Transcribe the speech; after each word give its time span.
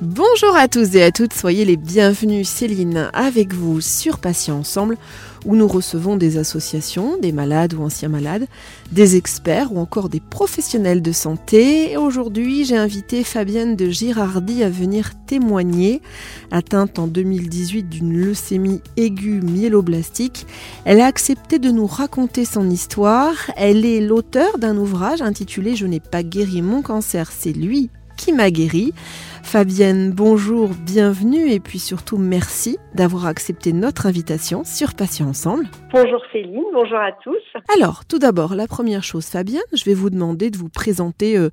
Bonjour 0.00 0.54
à 0.54 0.68
tous 0.68 0.94
et 0.94 1.02
à 1.02 1.10
toutes, 1.10 1.32
soyez 1.34 1.64
les 1.64 1.76
bienvenus. 1.76 2.48
Céline 2.48 3.10
avec 3.14 3.52
vous 3.52 3.80
sur 3.80 4.20
Patients 4.20 4.58
Ensemble, 4.58 4.96
où 5.44 5.56
nous 5.56 5.66
recevons 5.66 6.14
des 6.16 6.38
associations, 6.38 7.18
des 7.18 7.32
malades 7.32 7.74
ou 7.74 7.82
anciens 7.82 8.08
malades, 8.08 8.46
des 8.92 9.16
experts 9.16 9.72
ou 9.72 9.80
encore 9.80 10.08
des 10.08 10.20
professionnels 10.20 11.02
de 11.02 11.10
santé. 11.10 11.96
Aujourd'hui, 11.96 12.64
j'ai 12.64 12.76
invité 12.76 13.24
Fabienne 13.24 13.74
de 13.74 13.90
Girardi 13.90 14.62
à 14.62 14.70
venir 14.70 15.14
témoigner. 15.26 16.00
Atteinte 16.52 17.00
en 17.00 17.08
2018 17.08 17.88
d'une 17.88 18.16
leucémie 18.16 18.82
aiguë 18.96 19.40
myéloblastique, 19.40 20.46
elle 20.84 21.00
a 21.00 21.06
accepté 21.06 21.58
de 21.58 21.72
nous 21.72 21.88
raconter 21.88 22.44
son 22.44 22.70
histoire. 22.70 23.34
Elle 23.56 23.84
est 23.84 24.00
l'auteur 24.00 24.58
d'un 24.58 24.76
ouvrage 24.76 25.22
intitulé 25.22 25.74
Je 25.74 25.86
n'ai 25.86 25.98
pas 25.98 26.22
guéri 26.22 26.62
mon 26.62 26.82
cancer, 26.82 27.32
c'est 27.36 27.52
lui 27.52 27.90
qui 28.16 28.32
m'a 28.32 28.50
guéri. 28.50 28.92
Fabienne, 29.50 30.12
bonjour, 30.14 30.68
bienvenue 30.84 31.50
et 31.50 31.58
puis 31.58 31.78
surtout 31.78 32.18
merci 32.18 32.76
d'avoir 32.94 33.24
accepté 33.24 33.72
notre 33.72 34.04
invitation 34.04 34.62
sur 34.62 34.94
Patients 34.94 35.30
Ensemble. 35.30 35.64
Bonjour 35.90 36.20
Céline, 36.30 36.66
bonjour 36.74 36.98
à 36.98 37.12
tous. 37.12 37.40
Alors, 37.74 38.04
tout 38.04 38.18
d'abord, 38.18 38.54
la 38.54 38.66
première 38.66 39.02
chose, 39.02 39.26
Fabienne, 39.30 39.62
je 39.72 39.86
vais 39.86 39.94
vous 39.94 40.10
demander 40.10 40.50
de 40.50 40.58
vous 40.58 40.68
présenter 40.68 41.38
euh, 41.38 41.48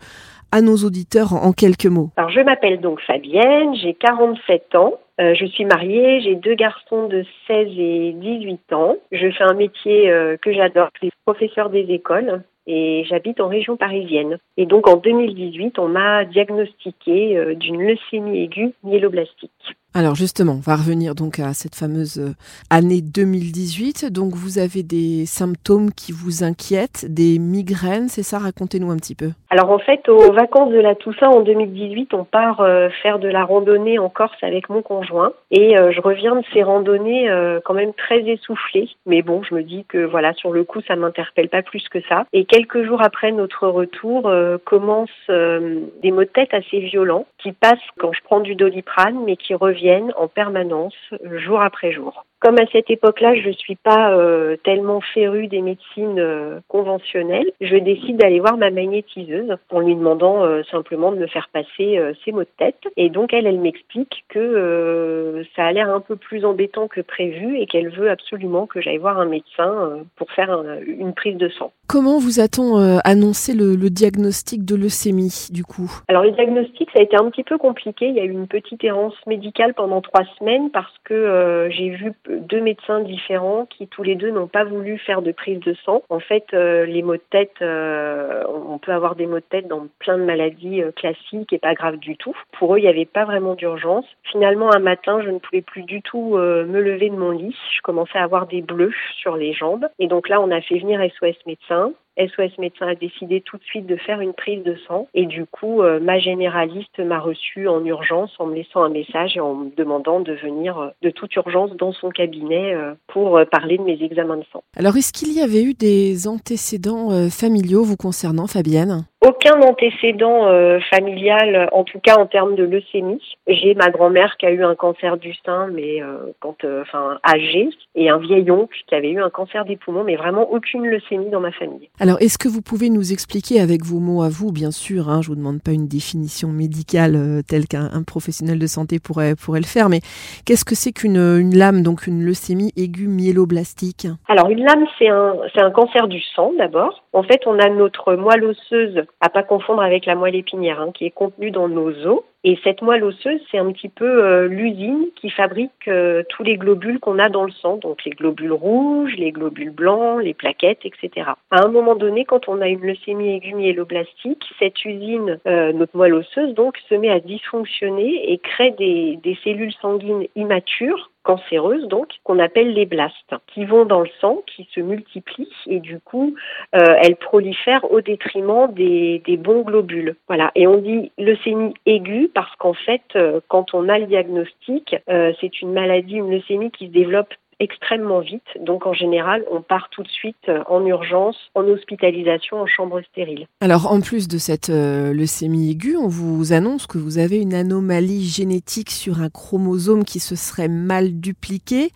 à 0.51 0.59
nos 0.59 0.75
auditeurs 0.75 1.31
en, 1.31 1.43
en 1.45 1.51
quelques 1.53 1.85
mots. 1.85 2.09
Alors 2.17 2.31
je 2.31 2.41
m'appelle 2.41 2.81
donc 2.81 2.99
Fabienne, 2.99 3.73
j'ai 3.75 3.93
47 3.93 4.75
ans. 4.75 4.95
Euh, 5.21 5.33
je 5.33 5.45
suis 5.45 5.63
mariée, 5.63 6.19
j'ai 6.19 6.35
deux 6.35 6.55
garçons 6.55 7.07
de 7.07 7.23
16 7.47 7.67
et 7.77 8.11
18 8.11 8.73
ans. 8.73 8.97
Je 9.13 9.31
fais 9.31 9.45
un 9.45 9.53
métier 9.53 10.11
euh, 10.11 10.35
que 10.35 10.51
j'adore, 10.51 10.89
je 10.95 11.07
suis 11.07 11.11
professeur 11.25 11.69
des 11.69 11.85
écoles 11.87 12.43
et 12.67 13.03
j'habite 13.07 13.39
en 13.39 13.47
région 13.47 13.77
parisienne. 13.77 14.37
Et 14.57 14.65
donc 14.65 14.87
en 14.87 14.97
2018, 14.97 15.79
on 15.79 15.87
m'a 15.87 16.25
diagnostiqué 16.25 17.37
euh, 17.37 17.55
d'une 17.55 17.81
leucémie 17.81 18.43
aiguë 18.43 18.73
myéloblastique. 18.83 19.75
Alors 19.97 20.13
justement, 20.13 20.55
on 20.57 20.59
va 20.59 20.75
revenir 20.75 21.15
donc 21.15 21.39
à 21.39 21.53
cette 21.53 21.73
fameuse 21.73 22.19
euh, 22.19 22.33
année 22.69 22.99
2018. 23.01 24.11
Donc 24.11 24.33
vous 24.33 24.59
avez 24.59 24.83
des 24.83 25.25
symptômes 25.25 25.89
qui 25.91 26.11
vous 26.11 26.43
inquiètent, 26.43 27.05
des 27.07 27.39
migraines, 27.39 28.09
c'est 28.09 28.21
ça? 28.21 28.39
Racontez-nous 28.39 28.91
un 28.91 28.97
petit 28.97 29.15
peu. 29.15 29.29
Alors 29.49 29.71
en 29.71 29.79
fait, 29.79 30.09
aux 30.09 30.33
vacances 30.33 30.73
de 30.73 30.81
la 30.81 30.95
Toussaint 30.95 31.29
en 31.29 31.39
2018, 31.39 32.13
on 32.13 32.25
part 32.25 32.59
euh, 32.59 32.89
faire 33.01 33.19
de 33.19 33.29
la 33.29 33.45
randonnée 33.45 33.97
en 33.97 34.09
Corse 34.09 34.35
avec 34.41 34.67
mon 34.67 34.81
conjoint 34.81 35.31
et 35.49 35.79
euh, 35.79 35.93
je 35.93 36.01
reviens 36.01 36.35
de 36.35 36.43
ces 36.53 36.61
randonnées 36.61 37.31
quand 37.63 37.73
même 37.73 37.93
très 37.93 38.19
essoufflée. 38.19 38.89
Mais 39.05 39.21
bon, 39.21 39.43
je 39.43 39.55
me 39.55 39.63
dis 39.63 39.85
que 39.87 40.03
voilà, 40.03 40.33
sur 40.33 40.51
le 40.51 40.65
coup, 40.65 40.81
ça 40.85 40.97
m'interpelle 40.97 41.47
pas 41.47 41.61
plus 41.61 41.87
que 41.87 41.99
ça. 42.09 42.25
Et 42.33 42.43
quelques 42.43 42.85
jours 42.85 43.01
après 43.01 43.31
notre 43.31 43.69
retour, 43.69 44.29
commencent 44.65 45.09
des 45.29 46.11
maux 46.11 46.23
de 46.23 46.29
tête 46.29 46.53
assez 46.53 46.79
violents 46.79 47.25
qui 47.37 47.53
passent 47.53 47.79
quand 47.97 48.11
je 48.11 48.19
prends 48.25 48.41
du 48.41 48.55
doliprane, 48.55 49.19
mais 49.25 49.37
qui 49.37 49.53
reviennent 49.53 49.84
en 50.17 50.27
permanence, 50.27 50.95
jour 51.23 51.61
après 51.61 51.91
jour. 51.91 52.25
Comme 52.45 52.59
à 52.59 52.67
cette 52.71 52.91
époque-là, 52.91 53.33
je 53.33 53.47
ne 53.47 53.53
suis 53.53 53.75
pas 53.75 54.13
euh, 54.13 54.55
tellement 54.63 55.01
férue 55.01 55.47
des 55.47 55.61
médecines 55.61 56.19
euh, 56.19 56.59
conventionnelles, 56.67 57.51
je 57.59 57.75
décide 57.75 58.17
d'aller 58.17 58.39
voir 58.39 58.55
ma 58.55 58.69
magnétiseuse 58.69 59.57
en 59.71 59.79
lui 59.79 59.95
demandant 59.95 60.43
euh, 60.45 60.61
simplement 60.69 61.11
de 61.11 61.17
me 61.17 61.25
faire 61.25 61.49
passer 61.51 61.99
ces 62.23 62.31
maux 62.31 62.41
de 62.41 62.47
tête. 62.59 62.77
Et 62.97 63.09
donc 63.09 63.33
elle, 63.33 63.47
elle 63.47 63.57
m'explique 63.57 64.25
que 64.29 65.43
ça 65.55 65.65
a 65.65 65.71
l'air 65.71 65.89
un 65.89 66.01
peu 66.01 66.17
plus 66.17 66.45
embêtant 66.45 66.87
que 66.87 67.01
prévu 67.01 67.57
et 67.57 67.65
qu'elle 67.65 67.89
veut 67.89 68.11
absolument 68.11 68.67
que 68.67 68.79
j'aille 68.79 68.97
voir 68.99 69.19
un 69.19 69.25
médecin 69.25 70.03
pour 70.15 70.31
faire 70.31 70.51
un- 70.51 70.81
une 70.85 71.13
prise 71.13 71.37
de 71.37 71.49
sang. 71.49 71.71
Comment 71.87 72.19
vous 72.19 72.39
a-t-on 72.39 72.99
annoncé 73.03 73.55
le, 73.55 73.75
le 73.75 73.89
diagnostic 73.89 74.65
de 74.65 74.75
leucémie 74.75 75.47
du 75.51 75.63
coup? 75.63 75.91
Alors 76.09 76.21
le 76.21 76.31
diagnostic, 76.31 76.89
ça 76.93 76.99
a 76.99 77.03
été 77.03 77.15
un 77.15 77.27
petit 77.31 77.43
peu 77.43 77.57
compliqué. 77.57 78.07
Il 78.07 78.15
y 78.15 78.19
a 78.19 78.23
eu 78.23 78.31
une 78.31 78.47
petite 78.47 78.83
errance 78.83 79.15
médicale 79.25 79.73
pendant 79.73 80.01
trois 80.01 80.25
semaines 80.37 80.69
parce 80.69 80.93
que 81.05 81.69
j'ai 81.71 81.89
vu 81.89 82.13
deux 82.39 82.61
médecins 82.61 83.01
différents 83.01 83.65
qui 83.65 83.87
tous 83.87 84.03
les 84.03 84.15
deux 84.15 84.31
n'ont 84.31 84.47
pas 84.47 84.63
voulu 84.63 84.97
faire 84.97 85.21
de 85.21 85.31
prise 85.31 85.59
de 85.59 85.73
sang. 85.85 86.03
En 86.09 86.19
fait, 86.19 86.45
euh, 86.53 86.85
les 86.85 87.01
maux 87.01 87.15
de 87.15 87.21
tête, 87.29 87.55
euh, 87.61 88.43
on 88.47 88.77
peut 88.77 88.91
avoir 88.91 89.15
des 89.15 89.25
maux 89.25 89.39
de 89.39 89.45
tête 89.49 89.67
dans 89.67 89.87
plein 89.99 90.17
de 90.17 90.23
maladies 90.23 90.81
euh, 90.81 90.91
classiques 90.91 91.53
et 91.53 91.59
pas 91.59 91.73
graves 91.73 91.97
du 91.97 92.17
tout. 92.17 92.35
Pour 92.57 92.75
eux, 92.75 92.79
il 92.79 92.83
n'y 92.83 92.87
avait 92.87 93.05
pas 93.05 93.25
vraiment 93.25 93.55
d'urgence. 93.55 94.05
Finalement, 94.23 94.73
un 94.73 94.79
matin, 94.79 95.21
je 95.23 95.29
ne 95.29 95.39
pouvais 95.39 95.61
plus 95.61 95.83
du 95.83 96.01
tout 96.01 96.35
me 96.37 96.81
lever 96.81 97.09
de 97.09 97.15
mon 97.15 97.31
lit. 97.31 97.55
Je 97.75 97.81
commençais 97.81 98.17
à 98.17 98.23
avoir 98.23 98.47
des 98.47 98.61
bleus 98.61 98.93
sur 99.17 99.35
les 99.35 99.53
jambes. 99.53 99.87
Et 99.99 100.07
donc 100.07 100.29
là, 100.29 100.41
on 100.41 100.51
a 100.51 100.61
fait 100.61 100.79
venir 100.79 100.99
SOS 101.19 101.35
médecin. 101.45 101.93
SOS 102.17 102.57
médecin 102.59 102.87
a 102.87 102.95
décidé 102.95 103.41
tout 103.41 103.57
de 103.57 103.63
suite 103.63 103.85
de 103.85 103.95
faire 103.95 104.21
une 104.21 104.33
prise 104.33 104.63
de 104.63 104.75
sang 104.87 105.07
et 105.13 105.25
du 105.25 105.45
coup 105.45 105.81
euh, 105.81 105.99
ma 105.99 106.19
généraliste 106.19 106.99
m'a 106.99 107.19
reçue 107.19 107.67
en 107.67 107.83
urgence 107.85 108.31
en 108.39 108.47
me 108.47 108.55
laissant 108.55 108.83
un 108.83 108.89
message 108.89 109.35
et 109.35 109.39
en 109.39 109.55
me 109.55 109.75
demandant 109.75 110.19
de 110.19 110.33
venir 110.33 110.77
euh, 110.77 110.89
de 111.01 111.09
toute 111.09 111.35
urgence 111.35 111.71
dans 111.77 111.91
son 111.91 112.09
cabinet 112.09 112.73
euh, 112.73 112.93
pour 113.07 113.39
parler 113.51 113.77
de 113.77 113.83
mes 113.83 114.01
examens 114.01 114.37
de 114.37 114.45
sang. 114.51 114.63
Alors 114.75 114.95
est-ce 114.97 115.13
qu'il 115.13 115.33
y 115.33 115.41
avait 115.41 115.63
eu 115.63 115.73
des 115.73 116.27
antécédents 116.27 117.29
familiaux 117.29 117.83
vous 117.83 117.97
concernant 117.97 118.47
Fabienne? 118.47 119.05
Aucun 119.25 119.59
antécédent 119.61 120.45
euh, 120.49 120.79
familial, 120.91 121.67
en 121.71 121.83
tout 121.83 121.99
cas 121.99 122.15
en 122.17 122.27
termes 122.27 122.53
de 122.53 122.63
leucémie. 122.63 123.23
J'ai 123.47 123.73
ma 123.73 123.89
grand-mère 123.89 124.37
qui 124.37 124.45
a 124.45 124.51
eu 124.51 124.63
un 124.63 124.75
cancer 124.75 125.17
du 125.17 125.33
sein, 125.43 125.65
mais 125.73 125.99
euh, 125.99 126.31
quand, 126.39 126.63
euh, 126.63 126.83
enfin, 126.83 127.17
âgée, 127.27 127.69
et 127.95 128.11
un 128.11 128.19
vieil 128.19 128.51
oncle 128.51 128.77
qui 128.87 128.93
avait 128.93 129.09
eu 129.09 129.19
un 129.19 129.31
cancer 129.31 129.65
des 129.65 129.77
poumons, 129.77 130.03
mais 130.03 130.15
vraiment 130.15 130.51
aucune 130.51 130.85
leucémie 130.85 131.31
dans 131.31 131.39
ma 131.39 131.51
famille. 131.51 131.89
Alors, 131.99 132.21
est-ce 132.21 132.37
que 132.37 132.47
vous 132.47 132.61
pouvez 132.61 132.91
nous 132.91 133.13
expliquer 133.13 133.59
avec 133.59 133.83
vos 133.83 133.99
mots 133.99 134.21
à 134.21 134.29
vous, 134.29 134.51
bien 134.51 134.69
sûr, 134.69 135.09
hein, 135.09 135.21
je 135.23 135.29
vous 135.29 135.35
demande 135.35 135.63
pas 135.63 135.71
une 135.71 135.87
définition 135.87 136.49
médicale 136.49 137.41
telle 137.49 137.65
qu'un 137.67 137.89
un 137.93 138.03
professionnel 138.03 138.59
de 138.59 138.67
santé 138.67 138.99
pourrait, 138.99 139.33
pourrait 139.33 139.59
le 139.59 139.65
faire, 139.65 139.89
mais 139.89 140.01
qu'est-ce 140.45 140.65
que 140.65 140.75
c'est 140.75 140.91
qu'une 140.91 141.15
une 141.17 141.57
lame, 141.57 141.81
donc 141.81 142.05
une 142.05 142.23
leucémie 142.23 142.73
aiguë 142.77 143.07
myéloblastique 143.07 144.05
Alors 144.27 144.51
une 144.51 144.63
lame, 144.63 144.85
c'est 144.99 145.09
un, 145.09 145.33
c'est 145.55 145.61
un 145.61 145.71
cancer 145.71 146.07
du 146.07 146.21
sang 146.35 146.53
d'abord. 146.59 147.04
En 147.15 147.23
fait, 147.23 147.47
on 147.47 147.57
a 147.59 147.69
notre 147.69 148.15
moelle 148.15 148.43
osseuse, 148.43 149.05
à 149.21 149.29
pas 149.29 149.41
confondre 149.41 149.81
avec 149.81 150.05
la 150.05 150.15
moelle 150.15 150.35
épinière, 150.35 150.81
hein, 150.81 150.91
qui 150.93 151.05
est 151.05 151.11
contenue 151.11 151.49
dans 151.49 151.69
nos 151.69 151.91
os. 152.05 152.23
Et 152.43 152.59
cette 152.61 152.81
moelle 152.81 153.05
osseuse, 153.05 153.39
c'est 153.49 153.57
un 153.57 153.71
petit 153.71 153.87
peu 153.87 154.21
euh, 154.21 154.49
l'usine 154.49 155.05
qui 155.15 155.29
fabrique 155.29 155.87
euh, 155.87 156.23
tous 156.27 156.43
les 156.43 156.57
globules 156.57 156.99
qu'on 156.99 157.17
a 157.17 157.29
dans 157.29 157.45
le 157.45 157.53
sang, 157.53 157.77
donc 157.77 158.03
les 158.03 158.11
globules 158.11 158.51
rouges, 158.51 159.15
les 159.15 159.31
globules 159.31 159.71
blancs, 159.71 160.21
les 160.21 160.33
plaquettes, 160.33 160.83
etc. 160.83 161.29
À 161.51 161.63
un 161.63 161.69
moment 161.69 161.95
donné, 161.95 162.25
quand 162.25 162.49
on 162.49 162.59
a 162.59 162.67
une 162.67 162.81
leucémie 162.81 163.33
aiguë 163.33 163.53
myéloblastique, 163.53 164.43
cette 164.59 164.83
usine, 164.83 165.39
euh, 165.47 165.71
notre 165.71 165.95
moelle 165.95 166.15
osseuse, 166.15 166.53
donc, 166.53 166.77
se 166.89 166.95
met 166.95 167.09
à 167.09 167.21
dysfonctionner 167.21 168.29
et 168.29 168.39
crée 168.39 168.71
des, 168.71 169.19
des 169.23 169.37
cellules 169.41 169.73
sanguines 169.81 170.27
immatures 170.35 171.11
cancéreuses 171.25 171.87
donc 171.87 172.07
qu'on 172.23 172.39
appelle 172.39 172.73
les 172.73 172.85
blastes 172.85 173.35
qui 173.47 173.65
vont 173.65 173.83
dans 173.83 174.01
le 174.01 174.09
sang 174.21 174.43
qui 174.45 174.69
se 174.73 174.79
multiplient 174.79 175.51
et 175.67 175.79
du 175.79 175.99
coup 175.99 176.35
euh, 176.75 176.95
elles 177.01 177.15
prolifèrent 177.15 177.91
au 177.91 177.99
détriment 177.99 178.71
des, 178.71 179.21
des 179.25 179.35
bons 179.35 179.63
globules. 179.63 180.15
Voilà. 180.27 180.51
Et 180.55 180.67
on 180.67 180.77
dit 180.77 181.11
leucémie 181.17 181.73
aiguë 181.85 182.29
parce 182.33 182.55
qu'en 182.57 182.73
fait 182.73 183.01
euh, 183.15 183.41
quand 183.47 183.73
on 183.73 183.89
a 183.89 183.97
le 183.97 184.05
diagnostic 184.05 184.95
euh, 185.09 185.33
c'est 185.41 185.61
une 185.61 185.73
maladie 185.73 186.15
une 186.15 186.31
leucémie 186.31 186.71
qui 186.71 186.87
se 186.87 186.91
développe 186.91 187.33
extrêmement 187.59 188.19
vite. 188.19 188.47
Donc 188.59 188.85
en 188.85 188.93
général, 188.93 189.43
on 189.51 189.61
part 189.61 189.89
tout 189.89 190.03
de 190.03 190.09
suite 190.09 190.35
euh, 190.49 190.63
en 190.67 190.85
urgence, 190.85 191.37
en 191.55 191.63
hospitalisation, 191.63 192.57
en 192.57 192.65
chambre 192.67 193.01
stérile. 193.11 193.47
Alors, 193.61 193.91
en 193.91 194.01
plus 194.01 194.27
de 194.27 194.37
cette 194.37 194.69
euh, 194.69 195.13
leucémie 195.13 195.71
aiguë, 195.71 195.97
on 195.97 196.07
vous 196.07 196.53
annonce 196.53 196.87
que 196.87 196.97
vous 196.97 197.17
avez 197.17 197.37
une 197.37 197.53
anomalie 197.53 198.23
génétique 198.23 198.91
sur 198.91 199.21
un 199.21 199.29
chromosome 199.29 200.03
qui 200.03 200.19
se 200.19 200.35
serait 200.35 200.67
mal 200.67 201.19
dupliqué. 201.19 201.89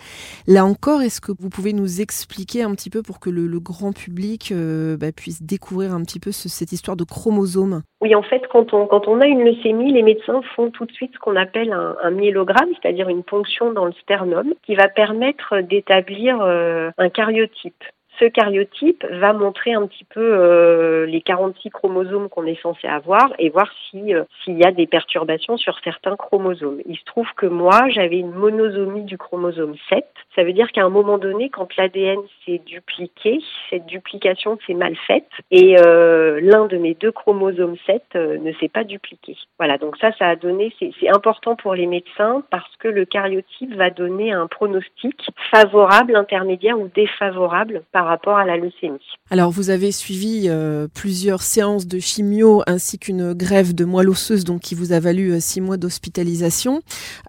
Là 0.47 0.65
encore, 0.65 1.01
est-ce 1.01 1.21
que 1.21 1.31
vous 1.37 1.49
pouvez 1.49 1.73
nous 1.73 2.01
expliquer 2.01 2.63
un 2.63 2.73
petit 2.75 2.89
peu 2.89 3.01
pour 3.01 3.19
que 3.19 3.29
le, 3.29 3.47
le 3.47 3.59
grand 3.59 3.93
public 3.93 4.51
euh, 4.51 4.97
bah, 4.97 5.11
puisse 5.11 5.43
découvrir 5.43 5.93
un 5.93 6.01
petit 6.03 6.19
peu 6.19 6.31
ce- 6.31 6.49
cette 6.49 6.71
histoire 6.71 6.97
de 6.97 7.03
chromosome? 7.03 7.81
Oui, 8.01 8.15
en 8.15 8.23
fait, 8.23 8.43
quand 8.49 8.73
on, 8.73 8.87
quand 8.87 9.07
on 9.07 9.19
a 9.19 9.27
une 9.27 9.43
leucémie, 9.43 9.91
les 9.91 10.03
médecins 10.03 10.41
font 10.55 10.71
tout 10.71 10.85
de 10.85 10.91
suite 10.93 11.11
ce 11.13 11.19
qu'on 11.19 11.35
appelle 11.35 11.73
un, 11.73 11.97
un 12.01 12.11
myélogramme, 12.11 12.69
c'est-à-dire 12.81 13.09
une 13.09 13.23
ponction 13.23 13.73
dans 13.73 13.85
le 13.85 13.93
sternum, 14.01 14.53
qui 14.65 14.75
va 14.75 14.87
permettre 14.87 15.48
d'établir 15.55 16.41
euh, 16.41 16.91
un 16.97 17.09
cariotype. 17.09 17.83
Ce 18.19 18.25
cariotype 18.25 19.05
va 19.09 19.31
montrer 19.31 19.73
un 19.73 19.87
petit 19.87 20.03
peu 20.03 20.19
euh, 20.21 21.05
les 21.05 21.21
46 21.21 21.69
chromosomes 21.69 22.27
qu'on 22.27 22.45
est 22.45 22.61
censé 22.61 22.87
avoir 22.87 23.33
et 23.39 23.49
voir 23.49 23.71
si 23.89 24.13
euh, 24.13 24.23
s'il 24.43 24.57
y 24.57 24.65
a 24.65 24.71
des 24.71 24.87
perturbations 24.87 25.55
sur 25.57 25.79
certains 25.83 26.17
chromosomes. 26.17 26.81
Il 26.85 26.97
se 26.97 27.05
trouve 27.05 27.27
que 27.37 27.45
moi, 27.45 27.87
j'avais 27.89 28.17
une 28.17 28.31
monosomie 28.31 29.03
du 29.03 29.17
chromosome 29.17 29.75
7. 29.89 30.05
Ça 30.35 30.43
veut 30.43 30.53
dire 30.53 30.71
qu'à 30.71 30.83
un 30.83 30.89
moment 30.89 31.17
donné, 31.17 31.49
quand 31.49 31.75
l'ADN 31.77 32.19
s'est 32.45 32.61
dupliqué, 32.65 33.39
cette 33.69 33.85
duplication 33.85 34.57
s'est 34.65 34.73
mal 34.73 34.95
faite 35.07 35.29
et 35.51 35.77
euh, 35.79 36.39
l'un 36.41 36.65
de 36.65 36.77
mes 36.77 36.95
deux 36.95 37.11
chromosomes 37.11 37.77
7 37.85 38.03
euh, 38.15 38.37
ne 38.37 38.51
s'est 38.53 38.69
pas 38.69 38.83
dupliqué. 38.83 39.37
Voilà, 39.57 39.77
donc 39.77 39.97
ça, 39.97 40.11
ça 40.17 40.27
a 40.27 40.35
donné, 40.35 40.73
c'est 40.79 41.09
important 41.09 41.55
pour 41.55 41.73
les 41.73 41.87
médecins 41.87 42.43
parce 42.51 42.75
que 42.77 42.87
le 42.87 43.05
cariotype 43.05 43.73
va 43.75 43.89
donner 43.89 44.31
un 44.31 44.47
pronostic 44.47 45.29
favorable, 45.51 46.15
intermédiaire 46.15 46.79
ou 46.79 46.89
défavorable 46.89 47.83
par 47.91 48.08
rapport 48.09 48.37
à 48.37 48.45
la 48.45 48.57
leucémie. 48.57 48.99
Alors 49.31 49.51
vous 49.51 49.69
avez 49.69 49.91
suivi 49.91 50.45
euh, 50.47 50.87
plusieurs 50.93 51.41
séances 51.41 51.87
de 51.87 51.99
chimio 51.99 52.63
ainsi 52.67 52.97
qu'une 52.97 53.33
grève 53.33 53.75
de 53.75 53.85
moelle 53.85 54.09
osseuse 54.09 54.43
donc 54.43 54.61
qui 54.61 54.75
vous 54.75 54.91
a 54.91 54.99
valu 54.99 55.31
euh, 55.31 55.39
six 55.39 55.61
mois 55.61 55.77
d'hospitalisation. 55.77 56.81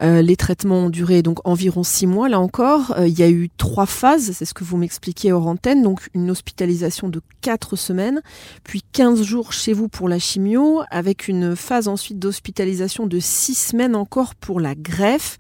Euh, 0.03 0.23
les 0.23 0.37
traitements 0.37 0.87
ont 0.87 0.91
duré 0.91 1.23
donc 1.23 1.47
environ 1.47 1.83
six 1.83 2.07
mois 2.07 2.29
là 2.29 2.41
encore. 2.41 2.95
il 2.99 3.19
y 3.19 3.23
a 3.23 3.31
eu 3.31 3.51
trois 3.57 3.87
phases, 3.87 4.33
c'est 4.33 4.45
ce 4.45 4.55
que 4.55 4.65
vous 4.65 4.77
m'expliquiez 4.77 5.33
hors 5.33 5.47
antenne, 5.47 5.83
donc 5.83 6.09
une 6.15 6.31
hospitalisation 6.31 7.09
de 7.09 7.21
quatre 7.41 7.77
semaines, 7.77 8.21
puis 8.65 8.83
15 8.93 9.23
jours 9.23 9.53
chez 9.53 9.73
vous 9.73 9.89
pour 9.89 10.09
la 10.09 10.19
chimio, 10.19 10.83
avec 10.91 11.29
une 11.29 11.57
phase 11.57 11.89
ensuite 11.89 12.19
d'hospitalisation 12.19 13.07
de 13.07 13.19
six 13.19 13.55
semaines 13.55 13.97
encore 13.97 14.35
pour 14.35 14.61
la 14.61 14.75
greffe. 14.75 15.39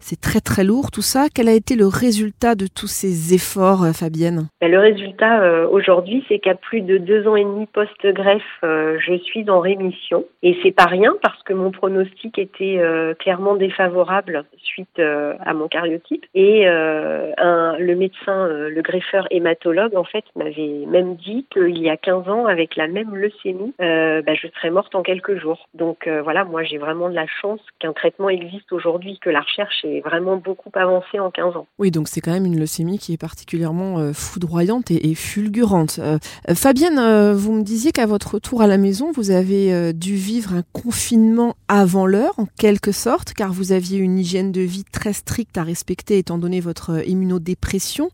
C'est 0.00 0.20
très 0.20 0.40
très 0.40 0.64
lourd 0.64 0.90
tout 0.90 1.02
ça. 1.02 1.26
Quel 1.34 1.48
a 1.48 1.52
été 1.52 1.74
le 1.74 1.86
résultat 1.86 2.54
de 2.54 2.66
tous 2.66 2.86
ces 2.86 3.34
efforts, 3.34 3.82
euh, 3.82 3.92
Fabienne? 3.92 4.48
Ben, 4.60 4.70
Le 4.70 4.78
résultat 4.78 5.42
euh, 5.42 5.68
aujourd'hui, 5.68 6.24
c'est 6.28 6.38
qu'à 6.38 6.54
plus 6.54 6.80
de 6.80 6.98
deux 6.98 7.26
ans 7.26 7.36
et 7.36 7.44
demi 7.44 7.66
post-greffe, 7.66 8.42
euh, 8.64 8.98
je 9.00 9.18
suis 9.18 9.48
en 9.50 9.60
rémission. 9.60 10.24
Et 10.42 10.56
c'est 10.62 10.70
pas 10.70 10.86
rien 10.86 11.14
parce 11.20 11.42
que 11.42 11.52
mon 11.52 11.70
pronostic 11.70 12.38
était 12.38 12.80
clairement 13.18 13.56
défavorable 13.56 14.44
suite 14.62 14.98
à 14.98 15.54
mon 15.54 15.68
cariotype. 15.68 16.24
Et 16.34 16.64
le 16.66 17.94
médecin, 17.94 18.48
le 18.48 18.82
greffeur 18.82 19.26
hématologue, 19.30 19.96
en 19.96 20.04
fait, 20.04 20.24
m'avait 20.36 20.84
même 20.86 21.16
dit 21.16 21.46
qu'il 21.52 21.78
y 21.78 21.90
a 21.90 21.96
15 21.96 22.28
ans, 22.28 22.46
avec 22.46 22.76
la 22.76 22.86
même 22.86 23.16
leucémie, 23.16 23.74
ben, 23.78 24.34
je 24.34 24.48
serais 24.56 24.70
morte 24.70 24.94
en 24.94 25.02
quelques 25.02 25.38
jours. 25.38 25.68
Donc 25.74 26.08
voilà, 26.08 26.44
moi 26.44 26.62
j'ai 26.62 26.78
vraiment 26.78 27.08
de 27.08 27.14
la 27.14 27.26
chance 27.26 27.60
qu'un 27.78 27.92
traitement 27.92 28.28
existe 28.28 28.72
aujourd'hui, 28.72 29.18
que 29.20 29.30
la 29.30 29.40
recherche 29.40 29.84
vraiment 30.04 30.36
beaucoup 30.36 30.70
avancé 30.74 31.18
en 31.18 31.30
15 31.30 31.56
ans. 31.56 31.66
Oui, 31.78 31.90
donc 31.90 32.08
c'est 32.08 32.20
quand 32.20 32.32
même 32.32 32.46
une 32.46 32.58
leucémie 32.58 32.98
qui 32.98 33.12
est 33.12 33.18
particulièrement 33.18 33.98
euh, 33.98 34.12
foudroyante 34.12 34.90
et, 34.90 35.14
fulgurante. 35.14 35.98
Euh, 35.98 36.18
euh, 36.48 36.54
Fabienne, 36.54 36.98
vous 37.32 37.52
me 37.52 37.62
disiez 37.62 37.92
qu'à 37.92 38.06
votre 38.06 38.34
retour 38.34 38.62
à 38.62 38.66
la 38.66 38.78
maison, 38.78 39.12
vous 39.12 39.30
avez 39.30 39.92
dû 39.92 40.14
vivre 40.14 40.54
un 40.54 40.62
confinement 40.72 41.54
avant 41.68 42.06
l'heure, 42.06 42.34
en 42.38 42.46
quelque 42.58 42.92
sorte, 42.92 43.32
car 43.32 43.52
vous 43.52 43.72
aviez 43.72 43.98
une 43.98 44.18
hygiène 44.18 44.52
de 44.52 44.60
vie 44.60 44.84
très 44.84 45.12
stricte 45.12 45.58
à 45.58 45.62
respecter 45.62 46.18
étant 46.18 46.38
donné 46.38 46.60
votre 46.60 47.06
immunodépression. 47.08 48.10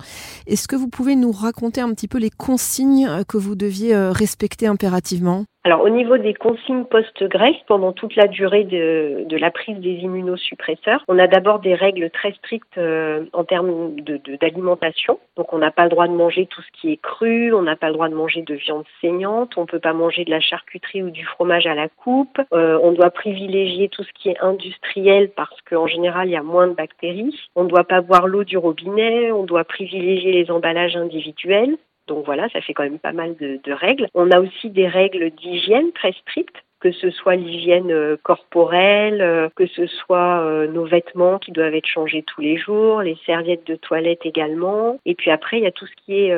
Est-ce 0.46 0.68
que 0.68 0.76
vous 0.76 0.88
pouvez 0.88 1.16
nous 1.16 1.32
raconter 1.32 1.80
un 1.80 1.92
petit 1.92 2.08
peu 2.08 2.18
les 2.18 2.30
consignes 2.30 3.08
que 3.28 3.36
vous 3.36 3.54
deviez 3.54 3.94
respecter 3.96 4.66
impérativement? 4.66 5.44
Alors 5.66 5.80
au 5.80 5.88
niveau 5.88 6.18
des 6.18 6.34
consignes 6.34 6.84
post-greffe, 6.84 7.56
pendant 7.66 7.92
toute 7.92 8.16
la 8.16 8.26
durée 8.26 8.64
de, 8.64 9.24
de, 9.26 9.36
la 9.38 9.50
prise 9.50 9.78
des 9.78 9.94
immunosuppresseurs, 9.94 11.02
on 11.08 11.18
a 11.18 11.26
d'abord 11.26 11.60
des 11.60 11.74
règles 11.74 12.10
très 12.10 12.32
strictes 12.32 12.76
euh, 12.76 13.24
en 13.32 13.44
termes 13.44 13.96
d'alimentation. 14.42 15.14
De, 15.14 15.18
Donc 15.36 15.54
on 15.54 15.58
n'a 15.58 15.70
pas 15.70 15.84
le 15.84 15.88
droit 15.88 16.06
de 16.06 16.12
manger 16.12 16.44
tout 16.44 16.60
ce 16.60 16.70
qui 16.78 16.92
est 16.92 17.00
cru, 17.00 17.54
on 17.54 17.62
n'a 17.62 17.76
pas 17.76 17.88
le 17.88 17.94
droit 17.94 18.10
de 18.10 18.14
manger 18.14 18.42
de 18.42 18.54
viande 18.54 18.84
saignante, 19.00 19.56
on 19.56 19.62
ne 19.62 19.66
peut 19.66 19.78
pas 19.78 19.94
manger 19.94 20.26
de 20.26 20.30
la 20.30 20.40
charcuterie 20.40 21.02
ou 21.02 21.08
du 21.08 21.24
fromage 21.24 21.66
à 21.66 21.74
la 21.74 21.88
coupe. 21.88 22.38
Euh, 22.52 22.78
on 22.82 22.92
doit 22.92 23.10
privilégier 23.10 23.88
tout 23.88 24.02
ce 24.02 24.12
qui 24.12 24.28
est 24.28 24.38
industriel 24.40 25.30
parce 25.34 25.58
qu'en 25.62 25.86
général 25.86 26.28
il 26.28 26.32
y 26.32 26.36
a 26.36 26.42
moins 26.42 26.68
de 26.68 26.74
bactéries. 26.74 27.34
On 27.56 27.64
ne 27.64 27.68
doit 27.70 27.84
pas 27.84 28.02
boire 28.02 28.26
l'eau 28.26 28.44
du 28.44 28.58
robinet, 28.58 29.32
on 29.32 29.44
doit 29.44 29.64
privilégier 29.64 30.32
les 30.32 30.50
emballages 30.50 30.96
individuels. 30.96 31.78
Donc 32.06 32.24
voilà, 32.26 32.48
ça 32.50 32.60
fait 32.60 32.74
quand 32.74 32.82
même 32.82 32.98
pas 32.98 33.12
mal 33.12 33.36
de, 33.36 33.60
de 33.62 33.72
règles. 33.72 34.08
On 34.14 34.30
a 34.30 34.40
aussi 34.40 34.70
des 34.70 34.88
règles 34.88 35.30
d'hygiène 35.30 35.92
très 35.92 36.12
strictes 36.12 36.56
que 36.84 36.92
ce 36.92 37.10
soit 37.10 37.36
l'hygiène 37.36 37.90
euh, 37.90 38.18
corporelle, 38.22 39.22
euh, 39.22 39.48
que 39.56 39.66
ce 39.66 39.86
soit 39.86 40.40
euh, 40.40 40.66
nos 40.66 40.84
vêtements 40.84 41.38
qui 41.38 41.50
doivent 41.50 41.74
être 41.74 41.86
changés 41.86 42.22
tous 42.22 42.42
les 42.42 42.58
jours, 42.58 43.00
les 43.00 43.16
serviettes 43.24 43.66
de 43.66 43.74
toilette 43.74 44.26
également. 44.26 44.98
Et 45.06 45.14
puis 45.14 45.30
après, 45.30 45.56
il 45.56 45.64
y 45.64 45.66
a 45.66 45.70
tout 45.70 45.86
ce 45.86 46.04
qui 46.04 46.18
est 46.18 46.36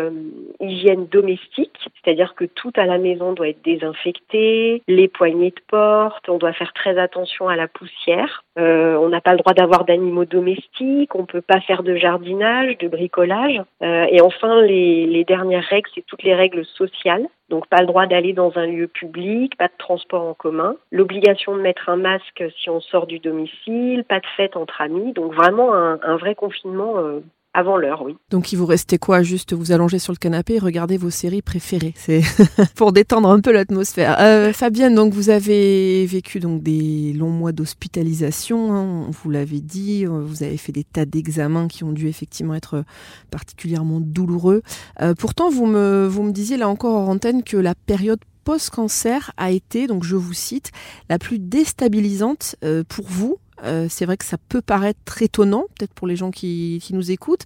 hygiène 0.60 1.06
domestique, 1.06 1.76
c'est-à-dire 2.04 2.34
que 2.36 2.44
tout 2.44 2.72
à 2.76 2.86
la 2.86 2.98
maison 2.98 3.32
doit 3.32 3.48
être 3.48 3.64
désinfecté, 3.64 4.82
les 4.86 5.08
poignées 5.08 5.50
de 5.50 5.60
porte, 5.68 6.28
on 6.28 6.38
doit 6.38 6.52
faire 6.52 6.72
très 6.72 6.96
attention 6.96 7.48
à 7.48 7.56
la 7.56 7.66
poussière. 7.66 8.44
on 8.56 9.08
n'a 9.08 9.20
pas 9.20 9.32
le 9.32 9.38
droit 9.38 9.54
d'avoir 9.54 9.84
d'animaux 9.84 10.26
domestiques, 10.26 11.14
on 11.14 11.26
peut 11.26 11.40
pas 11.40 11.60
faire 11.60 11.82
de 11.82 11.96
jardinage, 11.96 12.78
de 12.78 12.88
bricolage. 12.88 13.60
et 13.82 14.20
enfin, 14.20 14.62
les, 14.62 15.06
les 15.06 15.24
dernières 15.24 15.64
règles, 15.64 15.90
c'est 15.94 16.06
toutes 16.06 16.22
les 16.22 16.34
règles 16.34 16.64
sociales. 16.64 17.26
Donc 17.48 17.68
pas 17.68 17.80
le 17.80 17.86
droit 17.86 18.06
d'aller 18.06 18.32
dans 18.32 18.56
un 18.56 18.66
lieu 18.66 18.88
public, 18.88 19.56
pas 19.56 19.68
de 19.68 19.76
transport 19.78 20.22
en 20.22 20.34
commun, 20.36 20.76
l'obligation 20.90 21.56
de 21.56 21.62
mettre 21.62 21.88
un 21.88 21.96
masque 21.96 22.44
si 22.60 22.70
on 22.70 22.80
sort 22.80 23.06
du 23.06 23.18
domicile, 23.18 24.04
pas 24.08 24.20
de 24.20 24.26
fête 24.36 24.56
entre 24.56 24.80
amis. 24.80 25.12
Donc 25.12 25.34
vraiment 25.34 25.74
un, 25.74 26.16
vrai 26.16 26.34
confinement 26.34 26.98
euh, 26.98 27.20
avant 27.54 27.78
l'heure, 27.78 28.02
oui. 28.02 28.16
Donc 28.30 28.52
il 28.52 28.56
vous 28.56 28.66
restait 28.66 28.98
quoi? 28.98 29.22
Juste 29.22 29.54
vous 29.54 29.72
allonger 29.72 29.98
sur 29.98 30.12
le 30.12 30.18
canapé 30.18 30.56
et 30.56 30.58
regarder 30.58 30.98
vos 30.98 31.08
séries 31.08 31.40
préférées. 31.40 31.94
C'est 31.96 32.20
pour 32.76 32.92
détendre 32.92 33.30
un 33.30 33.40
peu 33.40 33.50
l'atmosphère. 33.50 34.16
Euh, 34.20 34.52
Fabienne, 34.52 34.94
donc 34.94 35.14
vous 35.14 35.30
avez 35.30 36.04
vécu 36.04 36.38
donc 36.38 36.62
des 36.62 37.14
longs 37.14 37.30
mois 37.30 37.52
d'hospitalisation. 37.52 38.74
Hein, 38.74 39.06
vous 39.10 39.30
l'avez 39.30 39.60
dit. 39.60 40.04
Vous 40.04 40.42
avez 40.42 40.58
fait 40.58 40.72
des 40.72 40.84
tas 40.84 41.06
d'examens 41.06 41.68
qui 41.68 41.82
ont 41.82 41.92
dû 41.92 42.08
effectivement 42.08 42.54
être 42.54 42.84
particulièrement 43.30 44.00
douloureux. 44.00 44.60
Euh, 45.00 45.14
pourtant, 45.18 45.48
vous 45.48 45.64
me 45.64 46.06
vous 46.06 46.24
me 46.24 46.32
disiez 46.32 46.58
là 46.58 46.68
encore 46.68 46.94
en 46.94 47.12
antenne 47.12 47.42
que 47.42 47.56
la 47.56 47.74
période 47.74 48.20
post-cancer 48.46 49.32
a 49.36 49.50
été, 49.50 49.88
donc 49.88 50.04
je 50.04 50.14
vous 50.14 50.32
cite, 50.32 50.70
la 51.10 51.18
plus 51.18 51.40
déstabilisante 51.40 52.54
euh, 52.62 52.84
pour 52.88 53.04
vous 53.08 53.38
euh, 53.64 53.86
c'est 53.88 54.04
vrai 54.04 54.16
que 54.16 54.24
ça 54.24 54.36
peut 54.48 54.60
paraître 54.60 55.22
étonnant, 55.22 55.64
peut-être 55.78 55.94
pour 55.94 56.06
les 56.06 56.16
gens 56.16 56.30
qui, 56.30 56.78
qui, 56.82 56.94
nous 56.94 57.10
écoutent. 57.10 57.44